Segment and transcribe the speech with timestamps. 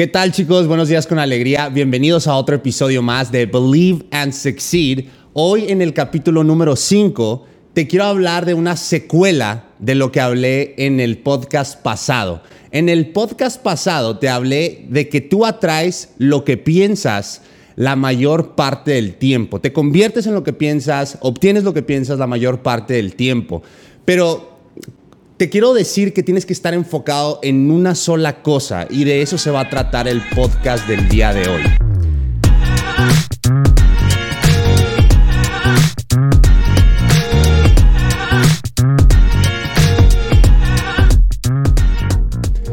[0.00, 0.66] ¿Qué tal chicos?
[0.66, 1.68] Buenos días con alegría.
[1.68, 5.04] Bienvenidos a otro episodio más de Believe and Succeed.
[5.34, 10.22] Hoy en el capítulo número 5 te quiero hablar de una secuela de lo que
[10.22, 12.42] hablé en el podcast pasado.
[12.70, 17.42] En el podcast pasado te hablé de que tú atraes lo que piensas
[17.76, 19.60] la mayor parte del tiempo.
[19.60, 23.62] Te conviertes en lo que piensas, obtienes lo que piensas la mayor parte del tiempo.
[24.06, 24.49] Pero
[25.40, 29.38] te quiero decir que tienes que estar enfocado en una sola cosa y de eso
[29.38, 31.62] se va a tratar el podcast del día de hoy.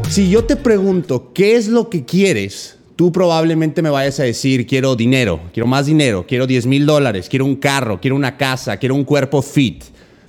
[0.10, 4.68] Si yo te pregunto qué es lo que quieres, tú probablemente me vayas a decir,
[4.68, 8.76] quiero dinero, quiero más dinero, quiero 10 mil dólares, quiero un carro, quiero una casa,
[8.76, 9.86] quiero un cuerpo fit,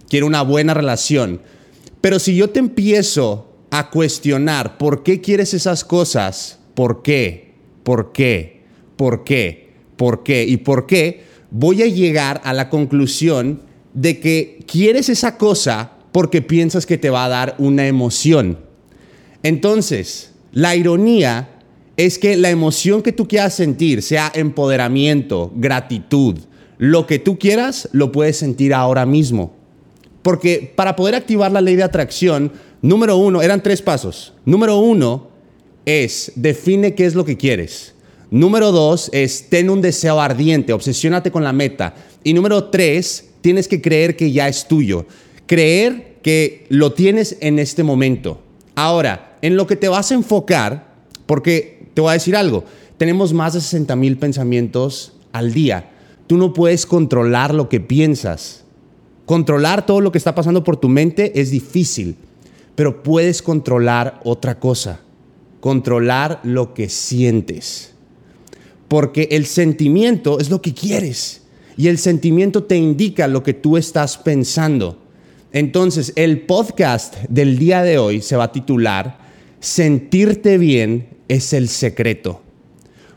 [0.08, 1.40] quiero una buena relación.
[2.00, 8.12] Pero si yo te empiezo a cuestionar por qué quieres esas cosas, por qué, por
[8.12, 8.62] qué,
[8.96, 13.62] por qué, por qué y por qué, voy a llegar a la conclusión
[13.94, 18.58] de que quieres esa cosa porque piensas que te va a dar una emoción.
[19.42, 21.50] Entonces, la ironía
[21.96, 26.38] es que la emoción que tú quieras sentir, sea empoderamiento, gratitud,
[26.78, 29.57] lo que tú quieras, lo puedes sentir ahora mismo.
[30.28, 34.34] Porque para poder activar la ley de atracción, número uno, eran tres pasos.
[34.44, 35.28] Número uno
[35.86, 37.94] es define qué es lo que quieres.
[38.30, 41.94] Número dos es ten un deseo ardiente, obsesiónate con la meta.
[42.24, 45.06] Y número tres, tienes que creer que ya es tuyo.
[45.46, 48.42] Creer que lo tienes en este momento.
[48.74, 50.92] Ahora, en lo que te vas a enfocar,
[51.24, 52.64] porque te voy a decir algo,
[52.98, 55.88] tenemos más de 60 mil pensamientos al día.
[56.26, 58.66] Tú no puedes controlar lo que piensas.
[59.28, 62.16] Controlar todo lo que está pasando por tu mente es difícil,
[62.74, 65.02] pero puedes controlar otra cosa,
[65.60, 67.92] controlar lo que sientes.
[68.88, 71.42] Porque el sentimiento es lo que quieres
[71.76, 74.96] y el sentimiento te indica lo que tú estás pensando.
[75.52, 79.18] Entonces, el podcast del día de hoy se va a titular
[79.60, 82.40] Sentirte bien es el secreto.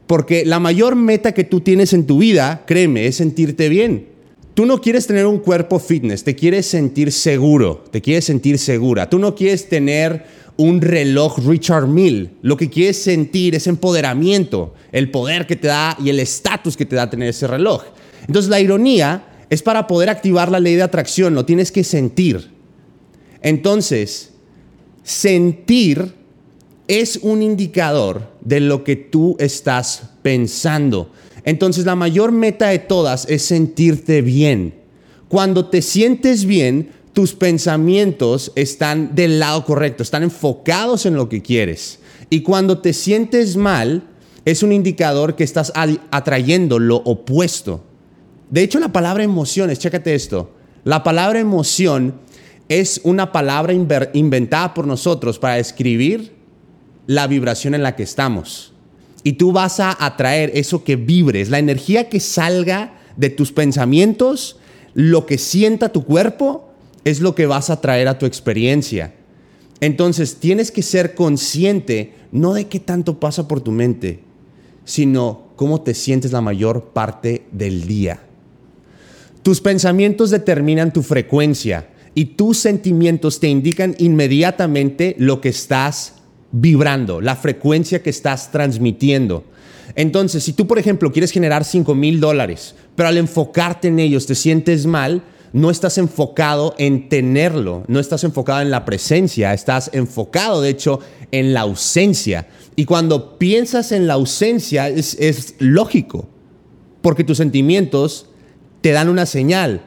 [0.07, 4.10] Porque la mayor meta que tú tienes en tu vida, créeme, es sentirte bien.
[4.53, 9.09] Tú no quieres tener un cuerpo fitness, te quieres sentir seguro, te quieres sentir segura.
[9.09, 10.25] Tú no quieres tener
[10.57, 12.31] un reloj Richard Mill.
[12.41, 16.85] Lo que quieres sentir es empoderamiento, el poder que te da y el estatus que
[16.85, 17.84] te da tener ese reloj.
[18.28, 22.51] Entonces la ironía es para poder activar la ley de atracción, lo tienes que sentir.
[23.41, 24.31] Entonces,
[25.03, 26.13] sentir
[26.88, 31.11] es un indicador de lo que tú estás pensando.
[31.44, 34.75] Entonces la mayor meta de todas es sentirte bien.
[35.28, 41.41] Cuando te sientes bien, tus pensamientos están del lado correcto, están enfocados en lo que
[41.41, 42.00] quieres.
[42.29, 44.03] Y cuando te sientes mal,
[44.46, 47.84] es un indicador que estás atrayendo lo opuesto.
[48.50, 50.52] De hecho, la palabra emociones, chécate esto.
[50.84, 52.16] La palabra emoción
[52.69, 56.34] es una palabra inventada por nosotros para describir
[57.08, 58.70] la vibración en la que estamos
[59.23, 64.59] y tú vas a atraer eso que vibres, la energía que salga de tus pensamientos,
[64.93, 66.69] lo que sienta tu cuerpo,
[67.05, 69.13] es lo que vas a traer a tu experiencia.
[69.79, 74.19] Entonces tienes que ser consciente no de qué tanto pasa por tu mente,
[74.85, 78.21] sino cómo te sientes la mayor parte del día.
[79.43, 86.20] Tus pensamientos determinan tu frecuencia y tus sentimientos te indican inmediatamente lo que estás
[86.51, 89.44] vibrando, la frecuencia que estás transmitiendo.
[89.95, 94.25] Entonces, si tú, por ejemplo, quieres generar 5 mil dólares, pero al enfocarte en ellos
[94.25, 95.23] te sientes mal,
[95.53, 101.00] no estás enfocado en tenerlo, no estás enfocado en la presencia, estás enfocado, de hecho,
[101.31, 102.47] en la ausencia.
[102.75, 106.29] Y cuando piensas en la ausencia es, lógico,
[107.01, 108.28] porque tus sentimientos
[108.81, 109.84] te dan una señal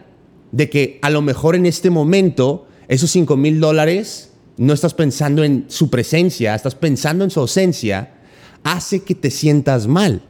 [0.52, 5.44] de que a lo mejor en este momento esos 5 mil dólares no estás pensando
[5.44, 8.14] en su presencia, estás pensando en su ausencia,
[8.62, 10.22] hace que te sientas mal.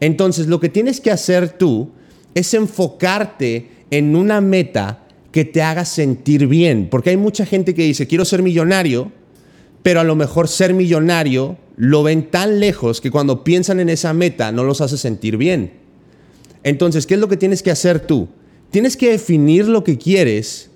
[0.00, 1.90] Entonces, lo que tienes que hacer tú
[2.34, 7.82] es enfocarte en una meta que te haga sentir bien, porque hay mucha gente que
[7.82, 9.12] dice, quiero ser millonario,
[9.82, 14.14] pero a lo mejor ser millonario lo ven tan lejos que cuando piensan en esa
[14.14, 15.72] meta no los hace sentir bien.
[16.62, 18.28] Entonces, ¿qué es lo que tienes que hacer tú?
[18.70, 20.70] Tienes que definir lo que quieres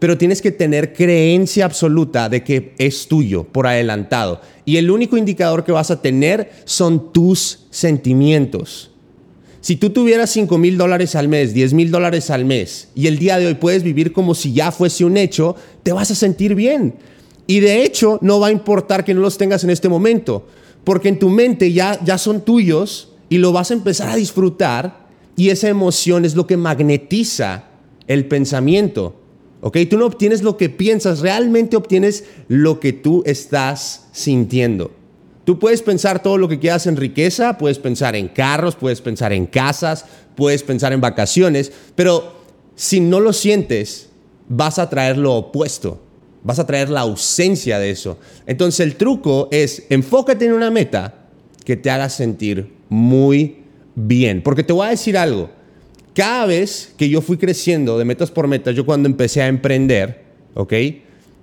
[0.00, 4.40] pero tienes que tener creencia absoluta de que es tuyo por adelantado.
[4.64, 8.90] Y el único indicador que vas a tener son tus sentimientos.
[9.60, 13.18] Si tú tuvieras 5 mil dólares al mes, 10 mil dólares al mes, y el
[13.18, 16.54] día de hoy puedes vivir como si ya fuese un hecho, te vas a sentir
[16.54, 16.94] bien.
[17.46, 20.46] Y de hecho, no va a importar que no los tengas en este momento,
[20.82, 25.06] Porque en tu mente ya, ya son tuyos y lo vas a empezar a disfrutar
[25.36, 27.64] y esa emoción es lo que magnetiza
[28.06, 29.19] el pensamiento.
[29.60, 29.78] ¿Ok?
[29.88, 34.92] Tú no obtienes lo que piensas, realmente obtienes lo que tú estás sintiendo.
[35.44, 39.32] Tú puedes pensar todo lo que quieras en riqueza, puedes pensar en carros, puedes pensar
[39.32, 40.04] en casas,
[40.36, 42.40] puedes pensar en vacaciones, pero
[42.74, 44.08] si no lo sientes,
[44.48, 46.00] vas a traer lo opuesto,
[46.42, 48.18] vas a traer la ausencia de eso.
[48.46, 51.26] Entonces el truco es enfócate en una meta
[51.64, 53.58] que te haga sentir muy
[53.94, 55.50] bien, porque te voy a decir algo,
[56.20, 60.22] cada vez que yo fui creciendo de metas por metas, yo cuando empecé a emprender,
[60.52, 60.74] ¿ok?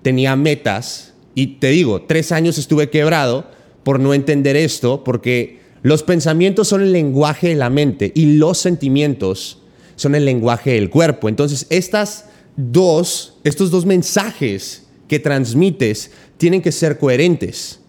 [0.03, 3.49] Tenía metas y te digo, tres años estuve quebrado
[3.81, 8.59] por no entender esto, porque los pensamientos son el lenguaje de la mente y los
[8.59, 9.63] sentimientos
[9.95, 11.27] son el lenguaje del cuerpo.
[11.27, 12.25] Entonces, estas
[12.55, 17.79] dos, estos dos mensajes que transmites tienen que ser coherentes.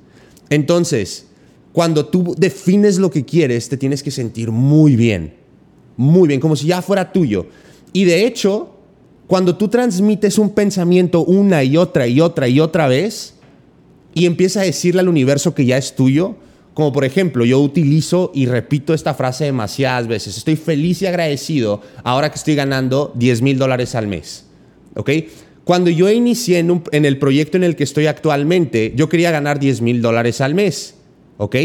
[0.49, 1.26] Entonces,
[1.75, 5.38] cuando tú defines lo que quieres, te tienes que sentir muy bien
[5.98, 7.46] muy bien, como si ya fuera tuyo.
[7.92, 8.70] Y de hecho,
[9.26, 13.34] cuando tú transmites un pensamiento una y otra y otra y otra vez
[14.14, 16.36] y empiezas a decirle al universo que ya es tuyo,
[16.72, 21.82] como por ejemplo, yo utilizo y repito esta frase demasiadas veces, estoy feliz y agradecido
[22.04, 24.46] ahora que estoy ganando 10 mil dólares al mes.
[24.94, 25.10] ¿Ok?
[25.64, 29.58] Cuando yo inicié en, en, el proyecto en el que estoy actualmente, yo quería ganar
[29.58, 30.94] 10 mil dólares al mes.
[31.38, 31.56] ¿Ok?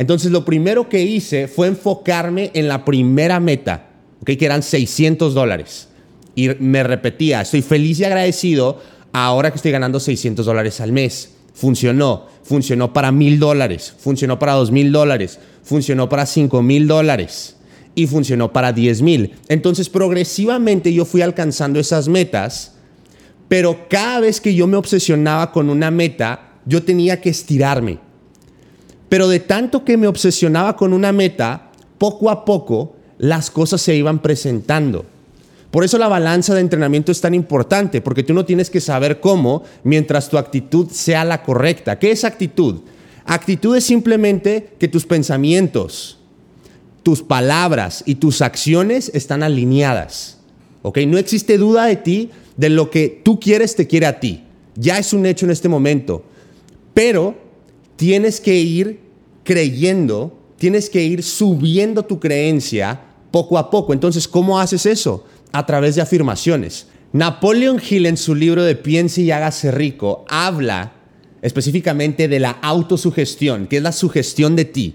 [0.00, 3.90] Entonces lo primero que hice fue enfocarme en la primera meta,
[4.24, 5.88] que eran 600 dólares.
[6.34, 8.80] Y me repetía, estoy feliz y agradecido
[9.12, 11.32] ahora que estoy ganando 600 dólares al mes.
[11.52, 17.56] Funcionó, funcionó para mil dólares, funcionó para dos mil dólares, funcionó para cinco mil dólares
[17.94, 19.34] y funcionó para 10 mil.
[19.48, 22.72] Entonces progresivamente yo fui alcanzando esas metas,
[23.48, 27.98] pero cada vez que yo me obsesionaba con una meta, yo tenía que estirarme
[29.10, 33.94] pero de tanto que me obsesionaba con una meta, poco a poco las cosas se
[33.94, 35.04] iban presentando.
[35.72, 39.20] Por eso la balanza de entrenamiento es tan importante, porque tú no tienes que saber
[39.20, 41.98] cómo mientras tu actitud sea la correcta.
[41.98, 42.82] ¿Qué es actitud?
[43.24, 46.18] Actitud es simplemente que tus pensamientos,
[47.02, 50.38] tus palabras y tus acciones están alineadas.
[50.82, 50.98] ¿Ok?
[51.08, 54.44] No existe duda de ti, de lo que tú quieres te quiere a ti.
[54.76, 56.24] Ya es un hecho en este momento.
[56.94, 57.49] Pero
[58.00, 58.98] tienes que ir
[59.44, 62.98] creyendo, tienes que ir subiendo tu creencia
[63.30, 63.92] poco a poco.
[63.92, 65.26] Entonces, ¿cómo haces eso?
[65.52, 66.86] A través de afirmaciones.
[67.12, 70.94] Napoleon Hill en su libro de Piense y hágase rico habla
[71.42, 74.94] específicamente de la autosugestión, que es la sugestión de ti.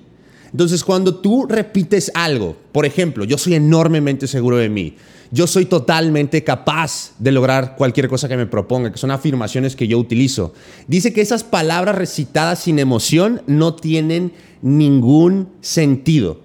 [0.52, 4.96] Entonces, cuando tú repites algo, por ejemplo, yo soy enormemente seguro de mí,
[5.32, 9.88] yo soy totalmente capaz de lograr cualquier cosa que me proponga, que son afirmaciones que
[9.88, 10.54] yo utilizo.
[10.88, 16.40] Dice que esas palabras recitadas sin emoción no tienen ningún sentido.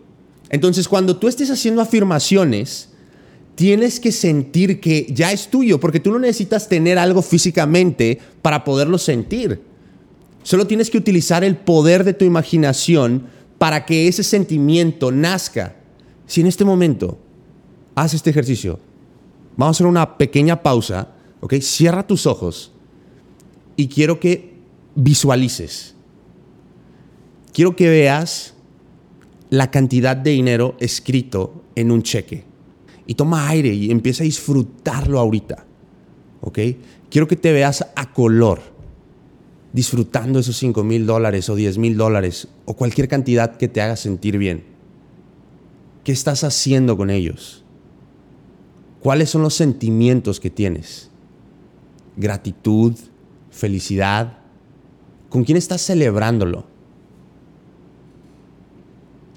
[0.49, 2.89] Entonces, cuando tú estés haciendo afirmaciones,
[3.55, 8.65] tienes que sentir que ya es tuyo, porque tú no necesitas tener algo físicamente para
[8.65, 9.61] poderlo sentir.
[10.43, 13.27] Solo tienes que utilizar el poder de tu imaginación
[13.61, 15.77] para que ese sentimiento nazca.
[16.25, 17.19] Si en este momento
[17.95, 18.81] haz este ejercicio.
[19.55, 21.09] Vamos a hacer una pequeña pausa,
[21.43, 21.57] ¿ok?
[21.61, 22.73] Cierra tus ojos
[23.77, 24.55] y quiero que
[24.95, 25.95] visualices.
[27.53, 28.55] Quiero que veas
[29.51, 32.45] la cantidad de dinero escrito en un cheque.
[33.07, 35.67] Y toma aire y empieza a disfrutarlo ahorita.
[36.41, 36.59] ¿Ok?
[37.11, 38.63] Quiero que te veas a color,
[39.73, 43.97] disfrutando esos 5 mil dólares o 10 mil dólares o cualquier cantidad que te haga
[43.97, 44.65] sentir bien.
[46.05, 47.65] ¿Qué estás haciendo con ellos?
[49.01, 51.11] ¿Cuáles son los sentimientos que tienes?
[52.17, 52.95] Gratitud,
[53.51, 54.39] felicidad.
[55.29, 56.65] ¿Con quién estás celebrándolo?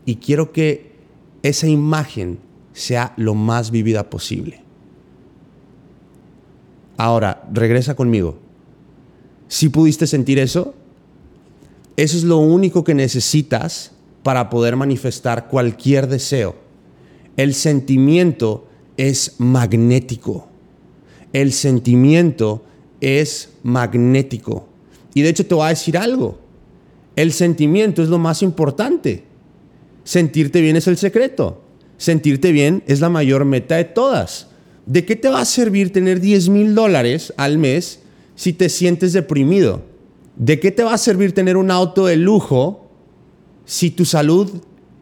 [0.05, 0.93] Y quiero que
[1.43, 2.39] esa imagen
[2.73, 4.63] sea lo más vivida posible.
[6.97, 8.39] Ahora, regresa conmigo.
[9.53, 10.73] Si pudiste sentir eso,
[11.95, 13.91] eso es lo único que necesitas
[14.23, 16.55] para poder manifestar cualquier deseo.
[17.37, 18.67] El sentimiento
[18.97, 20.47] es magnético.
[21.33, 22.63] El sentimiento
[22.99, 24.67] es magnético.
[25.13, 26.39] Y de hecho te voy a decir algo.
[27.15, 29.23] El sentimiento es lo más importante.
[30.03, 31.61] Sentirte bien es el secreto.
[31.99, 34.47] Sentirte bien es la mayor meta de todas.
[34.87, 37.99] ¿De qué te va a servir tener 10 mil dólares al mes
[38.35, 39.83] si te sientes deprimido?
[40.35, 42.89] ¿De qué te va a servir tener un auto de lujo
[43.65, 44.49] si tu salud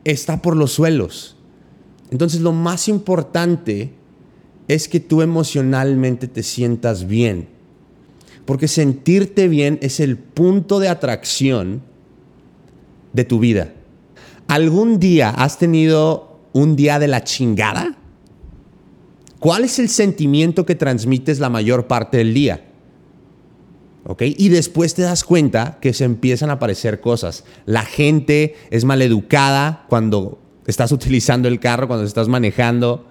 [0.03, 1.37] está por los suelos?
[2.11, 3.93] Entonces lo más importante
[4.67, 7.47] es que tú emocionalmente te sientas bien.
[8.45, 11.81] Porque sentirte bien es el punto de atracción
[13.13, 13.73] de tu vida.
[14.47, 17.95] ¿Algún día has tenido un día de la chingada?
[19.39, 22.70] ¿Cuál es el sentimiento que transmites la mayor parte del día?
[24.19, 27.43] Y después te das cuenta que se empiezan a aparecer cosas.
[27.65, 33.05] La gente es maleducada cuando estás utilizando el carro, cuando estás manejando.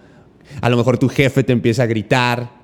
[0.61, 2.61] A lo mejor tu jefe te empieza a gritar.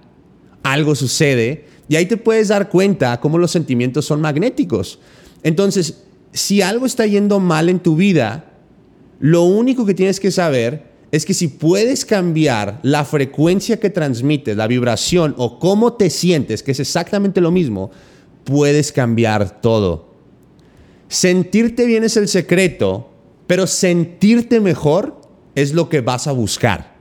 [0.63, 1.67] Algo sucede.
[1.89, 4.99] Y ahí te puedes dar cuenta cómo los sentimientos son magnéticos.
[5.43, 8.53] Entonces, si algo está yendo mal en tu vida,
[9.21, 14.57] lo único que tienes que saber es que si puedes cambiar la frecuencia que transmites,
[14.57, 17.91] la vibración o cómo te sientes, que es exactamente lo mismo,
[18.47, 20.07] puedes cambiar todo.
[21.09, 23.11] Sentirte bien es el secreto,
[23.47, 25.21] pero sentirte mejor
[25.55, 26.95] es lo que vas a buscar.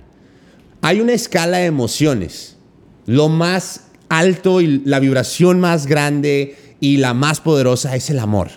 [0.82, 2.58] Hay una escala de emociones.
[3.06, 8.50] Lo más alto y la vibración más grande y la más poderosa es el amor,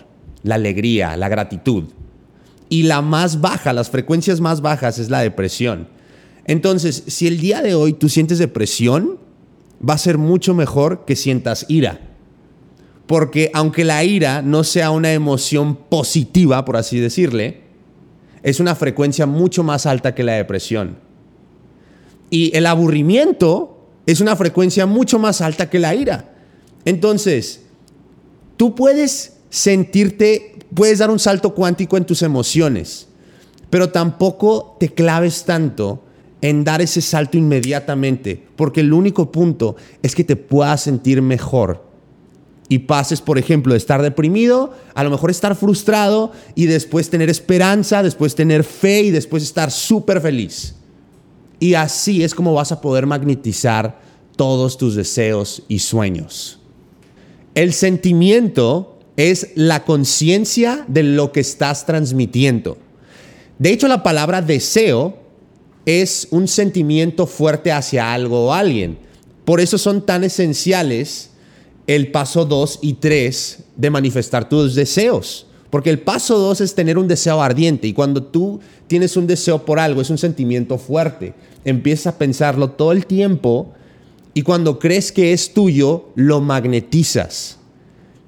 [0.43, 1.85] la alegría, la gratitud.
[2.69, 5.87] Y la más baja, las frecuencias más bajas es la depresión.
[6.45, 9.19] Entonces, si el día de hoy tú sientes depresión,
[9.87, 12.08] va a ser mucho mejor que sientas ira.
[13.09, 17.61] Porque aunque la ira no sea una emoción positiva, por así decirle,
[18.43, 20.99] es una frecuencia mucho más alta que la depresión.
[22.29, 26.35] Y el aburrimiento es una frecuencia mucho más alta que la ira.
[26.85, 27.63] Entonces,
[28.57, 33.07] tú puedes sentirte, puedes dar un salto cuántico en tus emociones,
[33.71, 36.03] pero tampoco te claves tanto
[36.41, 41.88] en dar ese salto inmediatamente, porque el único punto es que te puedas sentir mejor
[42.69, 47.29] y pases, por ejemplo, de estar deprimido, a lo mejor estar frustrado y después tener
[47.29, 50.75] esperanza, después tener fe y después estar súper feliz.
[51.59, 53.99] Y así es como vas a poder magnetizar
[54.35, 56.59] todos tus deseos y sueños.
[57.55, 62.77] El sentimiento es la conciencia de lo que estás transmitiendo.
[63.57, 65.17] De hecho, la palabra deseo
[65.85, 68.99] es un sentimiento fuerte hacia algo o alguien.
[69.43, 71.28] Por eso son tan esenciales
[71.89, 75.47] el paso 2 y 3 de manifestar tus deseos.
[75.71, 79.65] Porque el paso 2 es tener un deseo ardiente y cuando tú tienes un deseo
[79.65, 81.33] por algo es un sentimiento fuerte.
[81.65, 83.73] Empiezas a pensarlo todo el tiempo
[84.35, 87.57] y cuando crees que es tuyo, lo magnetizas.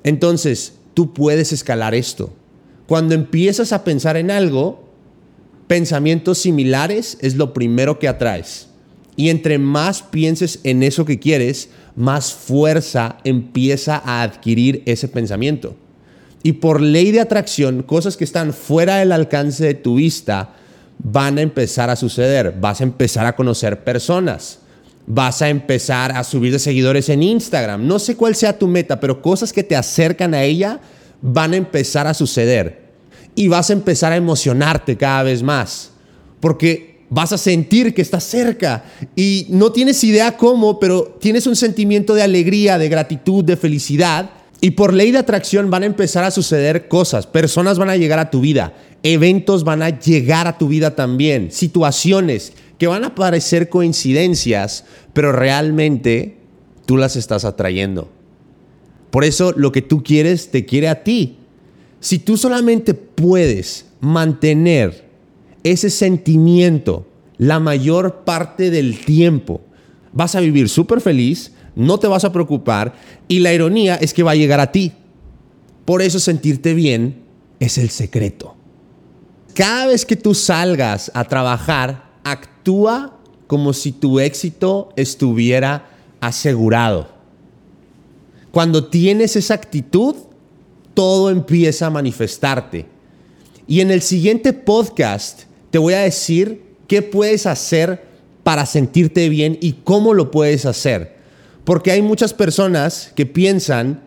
[0.04, 2.34] Entonces, tú puedes escalar esto.
[2.88, 4.86] Cuando empiezas a pensar en algo,
[5.68, 8.70] pensamientos similares es lo primero que atraes.
[9.16, 15.76] Y entre más pienses en eso que quieres, más fuerza empieza a adquirir ese pensamiento.
[16.44, 20.56] Y por ley de atracción, cosas que están fuera del alcance de tu vista
[20.98, 22.56] van a empezar a suceder.
[22.60, 24.60] Vas a empezar a conocer personas.
[25.06, 27.86] Vas a empezar a subir de seguidores en Instagram.
[27.86, 30.80] No sé cuál sea tu meta, pero cosas que te acercan a ella
[31.22, 32.82] van a empezar a suceder.
[33.36, 35.92] Y vas a empezar a emocionarte cada vez más.
[36.40, 38.86] Porque vas a sentir que estás cerca
[39.18, 44.32] y no tienes idea cómo, pero tienes un sentimiento de alegría, de gratitud, de felicidad.
[44.62, 47.28] Y por ley de atracción van a empezar a suceder cosas.
[47.28, 48.74] Personas van a llegar a tu vida.
[49.04, 51.52] Eventos van a llegar a tu vida también.
[51.52, 56.38] Situaciones que van a parecer coincidencias, pero realmente
[56.86, 58.10] tú las estás atrayendo.
[59.10, 61.40] Por eso lo que tú quieres te quiere a ti.
[62.00, 65.11] Si tú solamente puedes mantener
[65.64, 67.06] ese sentimiento
[67.42, 69.62] la mayor parte del tiempo,
[70.14, 72.94] vas a vivir súper feliz, no te vas a preocupar
[73.28, 74.92] y la ironía es que va a llegar a ti.
[75.86, 77.24] Por eso sentirte bien
[77.60, 78.56] es el secreto.
[79.56, 85.90] Cada vez que tú salgas a trabajar, actúa como si tu éxito estuviera
[86.20, 87.10] asegurado.
[88.52, 90.16] Cuando tienes esa actitud,
[90.94, 92.86] todo empieza a manifestarte.
[93.68, 98.04] Y en el siguiente podcast te voy a decir qué puedes hacer
[98.44, 101.16] para sentirte bien y cómo lo puedes hacer.
[101.64, 104.04] Porque hay muchas personas que piensan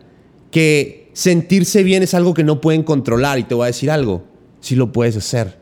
[0.51, 3.39] que sentirse bien es algo que no pueden controlar.
[3.39, 4.23] Y te voy a decir algo,
[4.59, 5.57] si lo puedes hacer.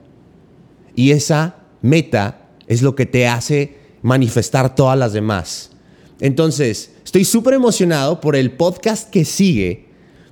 [0.95, 5.72] Y esa meta es lo que te hace manifestar todas las demás.
[6.19, 9.86] Entonces, estoy súper emocionado por el podcast que sigue,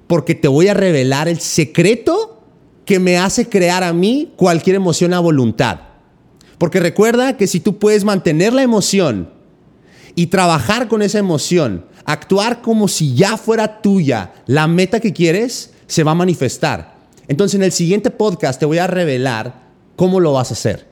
[0.08, 2.31] porque te voy a revelar el secreto
[2.92, 5.80] que me hace crear a mí cualquier emoción a voluntad.
[6.58, 9.30] Porque recuerda que si tú puedes mantener la emoción
[10.14, 15.72] y trabajar con esa emoción, actuar como si ya fuera tuya la meta que quieres,
[15.88, 16.98] se va a manifestar.
[17.30, 20.86] Entonces en el siguiente podcast te voy a revelar cómo lo vas a hacer.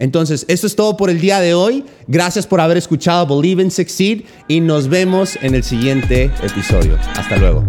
[0.00, 1.84] Entonces, esto es todo por el día de hoy.
[2.08, 6.98] Gracias por haber escuchado Believe and Succeed y nos vemos en el siguiente episodio.
[7.14, 7.64] Hasta luego.